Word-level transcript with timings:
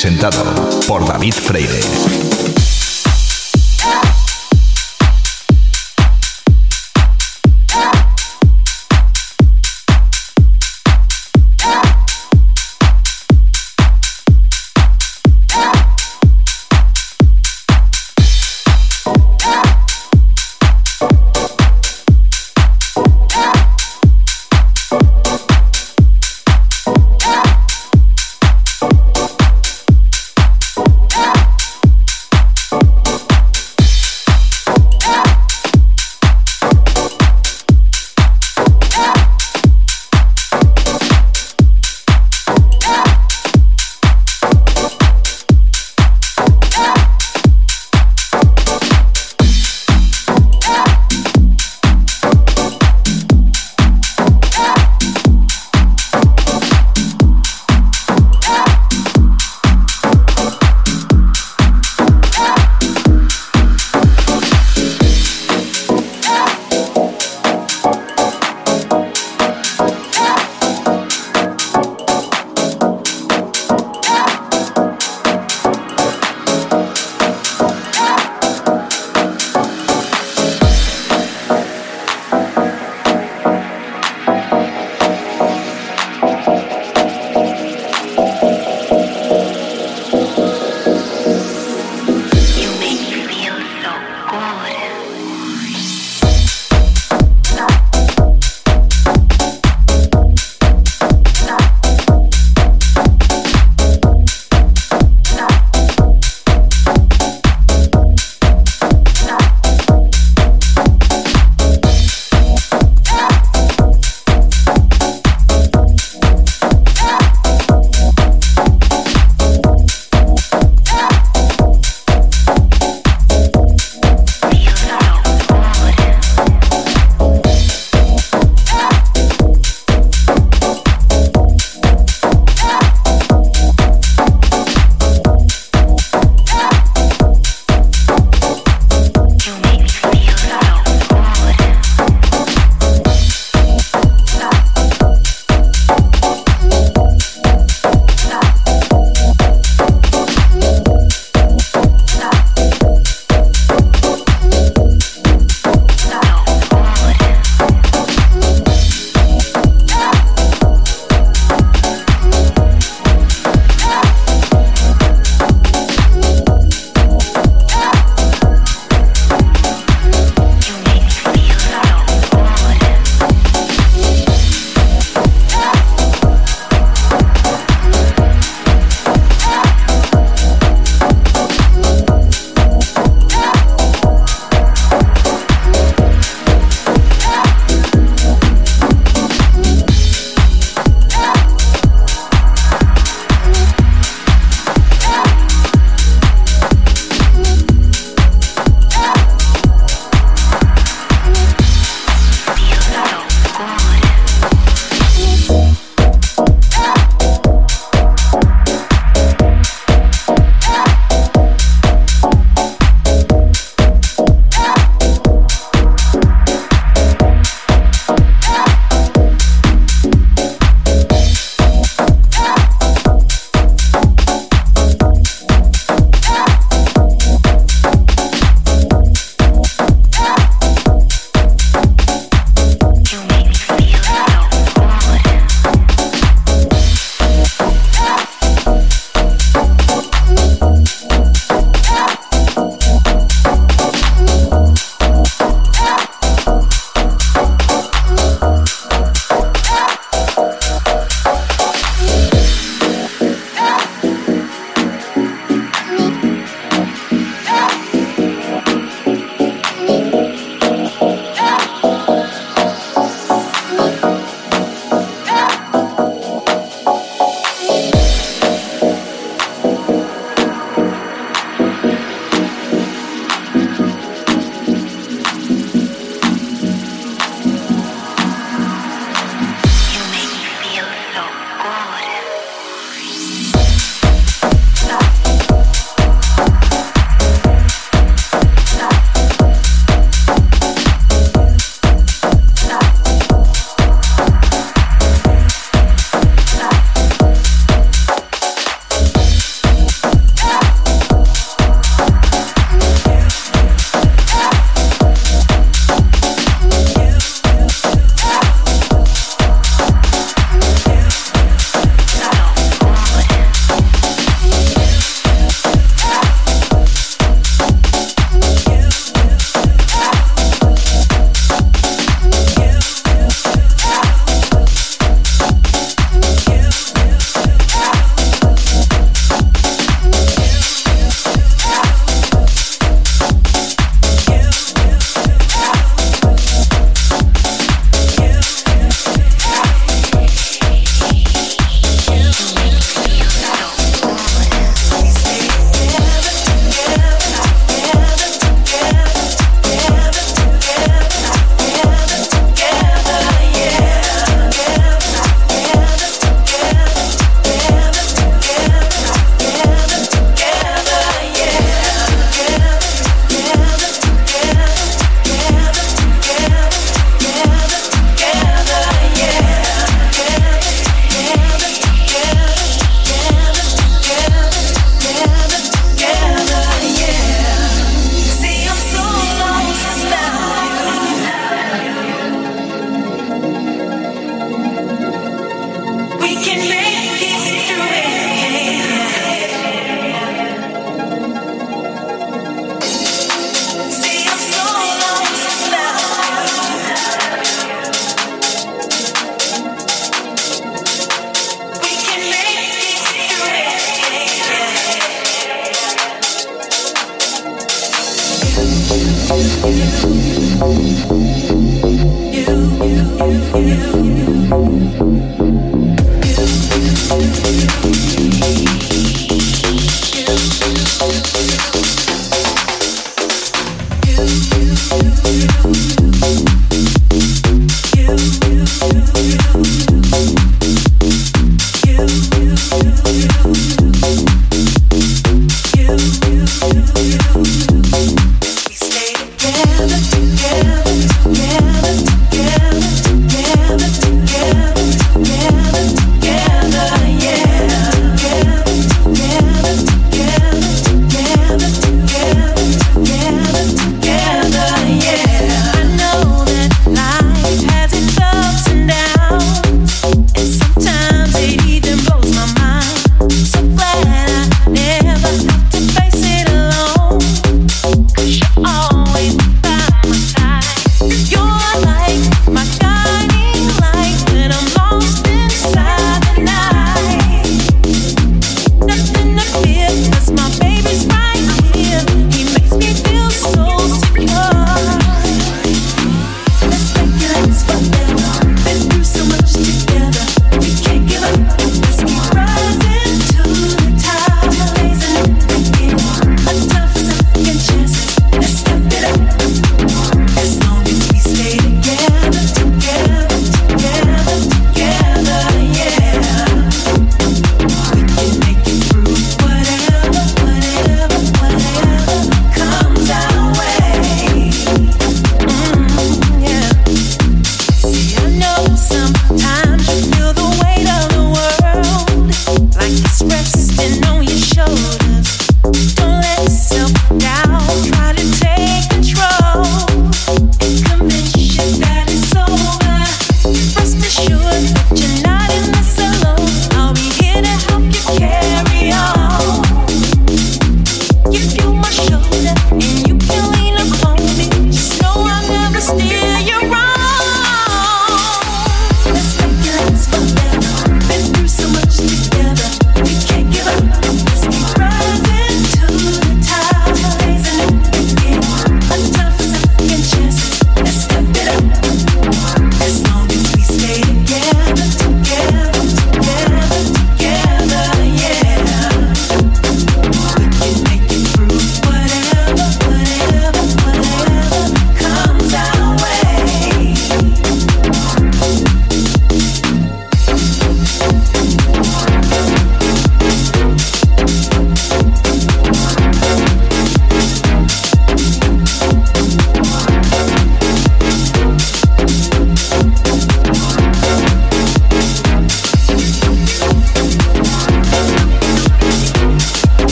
Presentado 0.00 0.80
por 0.86 1.04
David 1.04 1.34
Freire. 1.34 2.09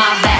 my 0.00 0.22
back. 0.22 0.39